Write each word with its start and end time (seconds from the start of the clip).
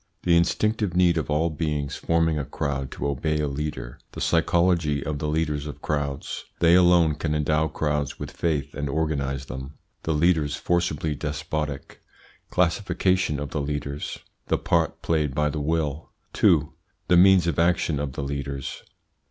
The 0.23 0.35
instinctive 0.35 0.95
need 0.95 1.15
of 1.19 1.29
all 1.29 1.51
beings 1.51 1.95
forming 1.95 2.39
a 2.39 2.43
crowd 2.43 2.89
to 2.93 3.07
obey 3.07 3.39
a 3.39 3.47
leader 3.47 3.99
The 4.13 4.19
psychology 4.19 5.03
of 5.05 5.19
the 5.19 5.27
leaders 5.27 5.67
of 5.67 5.83
crowds 5.83 6.45
They 6.57 6.73
alone 6.73 7.13
can 7.13 7.35
endow 7.35 7.67
crowds 7.67 8.17
with 8.17 8.31
faith 8.31 8.73
and 8.73 8.89
organise 8.89 9.45
them 9.45 9.75
The 10.01 10.15
leaders 10.15 10.55
forcibly 10.55 11.13
despotic 11.13 12.01
Classification 12.49 13.39
of 13.39 13.51
the 13.51 13.61
leaders 13.61 14.17
The 14.47 14.57
part 14.57 15.03
played 15.03 15.35
by 15.35 15.49
the 15.51 15.61
will. 15.61 16.09
2. 16.33 16.73
THE 17.07 17.17
MEANS 17.17 17.45
OF 17.45 17.59
ACTION 17.59 17.99
OF 17.99 18.13
THE 18.13 18.23
LEADERS. 18.23 18.81